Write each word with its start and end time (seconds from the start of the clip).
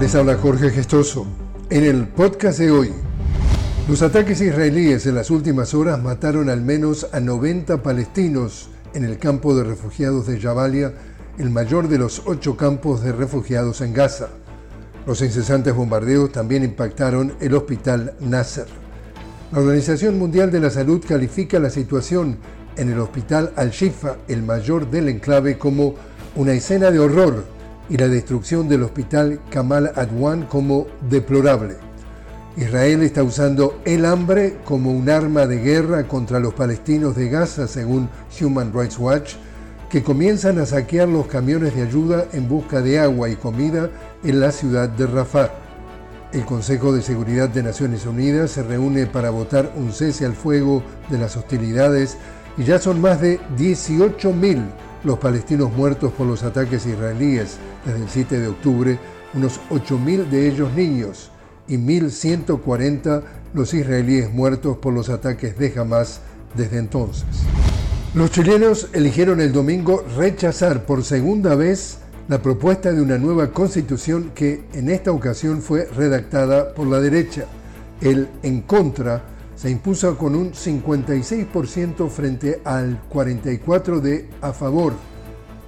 Les 0.00 0.14
habla 0.14 0.36
Jorge 0.36 0.70
Gestoso. 0.70 1.26
En 1.70 1.82
el 1.82 2.06
podcast 2.06 2.60
de 2.60 2.70
hoy, 2.70 2.92
los 3.88 4.00
ataques 4.02 4.40
israelíes 4.40 5.06
en 5.06 5.16
las 5.16 5.28
últimas 5.28 5.74
horas 5.74 6.00
mataron 6.00 6.48
al 6.50 6.60
menos 6.60 7.08
a 7.12 7.18
90 7.18 7.82
palestinos 7.82 8.70
en 8.94 9.04
el 9.04 9.18
campo 9.18 9.56
de 9.56 9.64
refugiados 9.64 10.28
de 10.28 10.40
Jabalia, 10.40 10.94
el 11.36 11.50
mayor 11.50 11.88
de 11.88 11.98
los 11.98 12.22
ocho 12.26 12.56
campos 12.56 13.02
de 13.02 13.10
refugiados 13.10 13.80
en 13.80 13.92
Gaza. 13.92 14.28
Los 15.04 15.20
incesantes 15.20 15.74
bombardeos 15.74 16.30
también 16.30 16.62
impactaron 16.62 17.34
el 17.40 17.54
hospital 17.54 18.14
Nasser. 18.20 18.66
La 19.50 19.58
Organización 19.58 20.16
Mundial 20.16 20.52
de 20.52 20.60
la 20.60 20.70
Salud 20.70 21.04
califica 21.04 21.58
la 21.58 21.70
situación 21.70 22.38
en 22.76 22.92
el 22.92 23.00
hospital 23.00 23.52
Al-Shifa, 23.56 24.18
el 24.28 24.44
mayor 24.44 24.88
del 24.88 25.08
enclave, 25.08 25.58
como 25.58 25.96
una 26.36 26.52
escena 26.52 26.92
de 26.92 27.00
horror 27.00 27.57
y 27.88 27.96
la 27.96 28.08
destrucción 28.08 28.68
del 28.68 28.82
hospital 28.82 29.40
Kamal 29.50 29.92
Adwan 29.96 30.46
como 30.46 30.86
deplorable. 31.08 31.76
Israel 32.56 33.02
está 33.02 33.22
usando 33.22 33.80
el 33.84 34.04
hambre 34.04 34.56
como 34.64 34.90
un 34.90 35.08
arma 35.08 35.46
de 35.46 35.58
guerra 35.58 36.08
contra 36.08 36.40
los 36.40 36.54
palestinos 36.54 37.14
de 37.14 37.28
Gaza, 37.28 37.68
según 37.68 38.08
Human 38.40 38.72
Rights 38.74 38.98
Watch, 38.98 39.34
que 39.88 40.02
comienzan 40.02 40.58
a 40.58 40.66
saquear 40.66 41.08
los 41.08 41.26
camiones 41.26 41.74
de 41.74 41.82
ayuda 41.82 42.26
en 42.32 42.48
busca 42.48 42.82
de 42.82 42.98
agua 42.98 43.28
y 43.28 43.36
comida 43.36 43.90
en 44.24 44.40
la 44.40 44.50
ciudad 44.50 44.88
de 44.88 45.06
Rafah. 45.06 45.50
El 46.32 46.44
Consejo 46.44 46.92
de 46.92 47.00
Seguridad 47.00 47.48
de 47.48 47.62
Naciones 47.62 48.04
Unidas 48.04 48.50
se 48.50 48.62
reúne 48.62 49.06
para 49.06 49.30
votar 49.30 49.72
un 49.76 49.92
cese 49.92 50.26
al 50.26 50.34
fuego 50.34 50.82
de 51.08 51.18
las 51.18 51.36
hostilidades 51.36 52.18
y 52.58 52.64
ya 52.64 52.78
son 52.78 53.00
más 53.00 53.20
de 53.20 53.40
18.000 53.56 54.87
los 55.08 55.18
palestinos 55.18 55.72
muertos 55.72 56.12
por 56.12 56.26
los 56.26 56.42
ataques 56.42 56.84
israelíes 56.84 57.56
desde 57.86 58.02
el 58.02 58.08
7 58.10 58.40
de 58.40 58.48
octubre, 58.48 58.98
unos 59.32 59.58
8.000 59.70 60.28
de 60.28 60.46
ellos 60.46 60.70
niños 60.74 61.30
y 61.66 61.78
1.140 61.78 63.22
los 63.54 63.72
israelíes 63.72 64.30
muertos 64.30 64.76
por 64.76 64.92
los 64.92 65.08
ataques 65.08 65.58
de 65.58 65.72
Hamas 65.78 66.20
desde 66.54 66.76
entonces. 66.76 67.24
Los 68.12 68.30
chilenos 68.32 68.88
eligieron 68.92 69.40
el 69.40 69.50
domingo 69.50 70.04
rechazar 70.14 70.84
por 70.84 71.02
segunda 71.02 71.54
vez 71.54 72.00
la 72.28 72.42
propuesta 72.42 72.92
de 72.92 73.00
una 73.00 73.16
nueva 73.16 73.50
constitución 73.50 74.32
que 74.34 74.64
en 74.74 74.90
esta 74.90 75.10
ocasión 75.10 75.62
fue 75.62 75.86
redactada 75.86 76.74
por 76.74 76.86
la 76.86 77.00
derecha. 77.00 77.46
El 78.02 78.28
en 78.42 78.60
contra 78.60 79.22
se 79.58 79.68
impuso 79.68 80.16
con 80.16 80.36
un 80.36 80.52
56% 80.52 82.08
frente 82.08 82.60
al 82.64 83.02
44% 83.10 84.00
de 84.00 84.28
a 84.40 84.52
favor. 84.52 84.92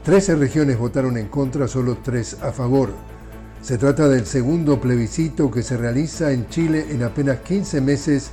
13 0.05 0.37
regiones 0.37 0.79
votaron 0.79 1.19
en 1.19 1.27
contra, 1.27 1.67
solo 1.67 1.99
3 2.01 2.39
a 2.43 2.53
favor. 2.53 2.91
Se 3.61 3.79
trata 3.79 4.09
del 4.09 4.27
segundo 4.27 4.81
plebiscito 4.81 5.51
que 5.51 5.65
se 5.65 5.77
realiza 5.77 6.31
en 6.31 6.49
Chile 6.49 6.87
en 6.91 7.03
apenas 7.03 7.41
15 7.41 7.81
meses 7.81 8.31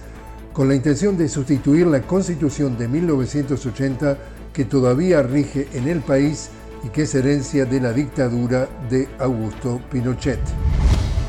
con 0.53 0.67
la 0.67 0.75
intención 0.75 1.17
de 1.17 1.27
sustituir 1.27 1.87
la 1.87 2.03
constitución 2.03 2.77
de 2.77 2.87
1980 2.87 4.17
que 4.53 4.63
todavía 4.65 5.23
rige 5.23 5.67
en 5.73 5.87
el 5.87 6.01
país 6.01 6.49
y 6.83 6.89
que 6.89 7.01
es 7.03 7.15
herencia 7.15 7.65
de 7.65 7.81
la 7.81 7.93
dictadura 7.93 8.69
de 8.91 9.07
Augusto 9.17 9.81
Pinochet. 9.91 10.39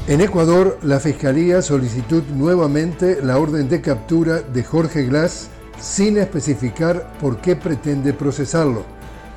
En 0.08 0.22
Ecuador, 0.22 0.78
la 0.82 1.00
Fiscalía 1.00 1.60
solicitó 1.60 2.22
nuevamente 2.34 3.18
la 3.22 3.36
orden 3.36 3.68
de 3.68 3.82
captura 3.82 4.40
de 4.40 4.64
Jorge 4.64 5.02
Glass 5.02 5.50
sin 5.78 6.16
especificar 6.16 7.12
por 7.20 7.42
qué 7.42 7.56
pretende 7.56 8.14
procesarlo. 8.14 8.84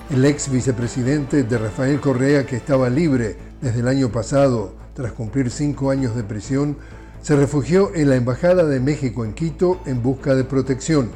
El 0.09 0.23
ex 0.23 0.49
vicepresidente 0.49 1.43
de 1.43 1.57
Rafael 1.57 1.99
Correa, 1.99 2.45
que 2.45 2.55
estaba 2.55 2.89
libre 2.89 3.35
desde 3.59 3.81
el 3.81 3.89
año 3.89 4.13
pasado 4.13 4.73
tras 4.93 5.11
cumplir 5.11 5.51
cinco 5.51 5.91
años 5.91 6.15
de 6.15 6.23
prisión, 6.23 6.77
se 7.21 7.35
refugió 7.35 7.93
en 7.93 8.09
la 8.09 8.15
Embajada 8.15 8.63
de 8.63 8.79
México 8.79 9.25
en 9.25 9.33
Quito 9.33 9.81
en 9.85 10.01
busca 10.01 10.35
de 10.35 10.45
protección. 10.45 11.11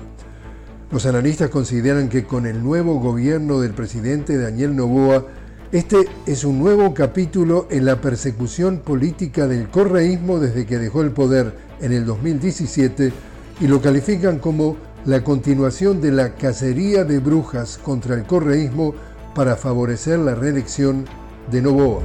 Los 0.91 1.05
analistas 1.05 1.49
consideran 1.49 2.09
que 2.09 2.25
con 2.25 2.45
el 2.45 2.61
nuevo 2.61 2.99
gobierno 2.99 3.61
del 3.61 3.73
presidente 3.73 4.37
Daniel 4.37 4.75
Novoa, 4.75 5.27
este 5.71 6.07
es 6.27 6.43
un 6.43 6.59
nuevo 6.59 6.93
capítulo 6.93 7.67
en 7.71 7.85
la 7.85 7.99
persecución 7.99 8.79
política 8.79 9.47
del 9.47 9.67
correísmo 9.69 10.39
desde 10.39 10.65
que 10.65 10.77
dejó 10.77 11.01
el 11.01 11.11
poder 11.11 11.53
en 11.81 11.91
el 11.91 12.05
2017 12.05 13.11
y 13.59 13.67
lo 13.67 13.81
califican 13.81 14.39
como 14.39 14.77
la 15.05 15.23
continuación 15.23 16.01
de 16.01 16.11
la 16.11 16.35
cacería 16.35 17.03
de 17.03 17.19
brujas 17.19 17.77
contra 17.77 18.15
el 18.15 18.25
correísmo 18.25 18.93
para 19.33 19.55
favorecer 19.55 20.19
la 20.19 20.35
reelección 20.35 21.05
de 21.51 21.61
Novoa. 21.61 22.01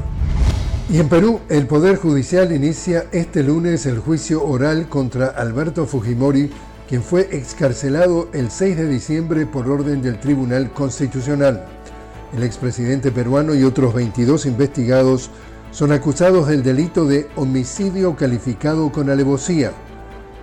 Y 0.90 0.98
en 0.98 1.08
Perú, 1.08 1.40
el 1.48 1.66
Poder 1.66 1.96
Judicial 1.96 2.52
inicia 2.52 3.06
este 3.12 3.42
lunes 3.42 3.86
el 3.86 3.98
juicio 3.98 4.42
oral 4.42 4.88
contra 4.88 5.28
Alberto 5.28 5.86
Fujimori, 5.86 6.50
quien 6.88 7.02
fue 7.02 7.28
excarcelado 7.30 8.28
el 8.32 8.50
6 8.50 8.76
de 8.76 8.88
diciembre 8.88 9.46
por 9.46 9.68
orden 9.68 10.02
del 10.02 10.18
Tribunal 10.18 10.72
Constitucional. 10.72 11.64
El 12.34 12.44
expresidente 12.44 13.10
peruano 13.10 13.54
y 13.54 13.64
otros 13.64 13.92
22 13.92 14.46
investigados 14.46 15.30
son 15.72 15.92
acusados 15.92 16.46
del 16.46 16.62
delito 16.62 17.04
de 17.04 17.28
homicidio 17.36 18.14
calificado 18.14 18.90
con 18.92 19.10
alevosía. 19.10 19.72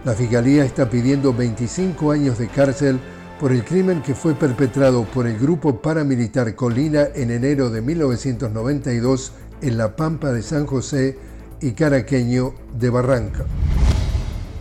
La 0.03 0.13
Fiscalía 0.13 0.65
está 0.65 0.89
pidiendo 0.89 1.33
25 1.33 2.11
años 2.11 2.37
de 2.37 2.47
cárcel 2.47 2.99
por 3.39 3.51
el 3.51 3.63
crimen 3.63 4.01
que 4.01 4.15
fue 4.15 4.33
perpetrado 4.33 5.03
por 5.05 5.27
el 5.27 5.37
grupo 5.37 5.81
paramilitar 5.81 6.55
Colina 6.55 7.07
en 7.13 7.31
enero 7.31 7.69
de 7.69 7.81
1992 7.81 9.31
en 9.61 9.77
la 9.77 9.95
Pampa 9.95 10.31
de 10.31 10.41
San 10.41 10.65
José 10.65 11.17
y 11.61 11.71
Caraqueño 11.71 12.53
de 12.77 12.89
Barranca. 12.89 13.45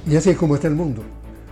Y 0.08 0.16
así 0.16 0.30
es 0.30 0.36
como 0.36 0.54
está 0.54 0.68
el 0.68 0.74
mundo. 0.74 1.02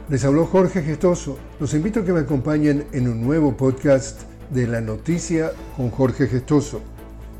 Les 0.08 0.24
habló 0.24 0.46
Jorge 0.46 0.82
Gestoso. 0.82 1.38
Los 1.58 1.74
invito 1.74 2.00
a 2.00 2.04
que 2.04 2.12
me 2.12 2.20
acompañen 2.20 2.86
en 2.92 3.08
un 3.08 3.22
nuevo 3.22 3.56
podcast 3.56 4.22
de 4.50 4.66
la 4.66 4.80
noticia 4.80 5.52
con 5.76 5.90
Jorge 5.90 6.26
Gestoso. 6.26 6.80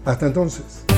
Hasta 0.04 0.26
entonces. 0.26 0.94